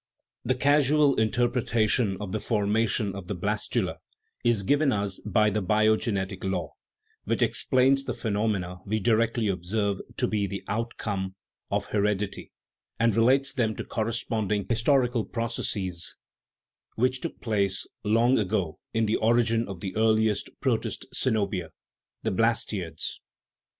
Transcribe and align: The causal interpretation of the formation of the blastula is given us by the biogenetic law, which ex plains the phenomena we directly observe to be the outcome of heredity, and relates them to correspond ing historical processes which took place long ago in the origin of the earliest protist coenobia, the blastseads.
The 0.43 0.55
causal 0.55 1.13
interpretation 1.19 2.17
of 2.19 2.31
the 2.31 2.39
formation 2.39 3.15
of 3.15 3.27
the 3.27 3.35
blastula 3.35 3.97
is 4.43 4.63
given 4.63 4.91
us 4.91 5.19
by 5.23 5.51
the 5.51 5.61
biogenetic 5.61 6.43
law, 6.43 6.71
which 7.25 7.43
ex 7.43 7.63
plains 7.63 8.03
the 8.05 8.15
phenomena 8.15 8.79
we 8.83 8.99
directly 8.99 9.47
observe 9.47 9.99
to 10.17 10.27
be 10.27 10.47
the 10.47 10.63
outcome 10.67 11.35
of 11.69 11.85
heredity, 11.85 12.51
and 12.99 13.15
relates 13.15 13.53
them 13.53 13.75
to 13.75 13.83
correspond 13.83 14.51
ing 14.51 14.65
historical 14.67 15.23
processes 15.23 16.15
which 16.95 17.21
took 17.21 17.39
place 17.39 17.85
long 18.03 18.39
ago 18.39 18.79
in 18.95 19.05
the 19.05 19.17
origin 19.17 19.67
of 19.67 19.81
the 19.81 19.95
earliest 19.95 20.49
protist 20.61 21.05
coenobia, 21.13 21.69
the 22.23 22.31
blastseads. 22.31 23.19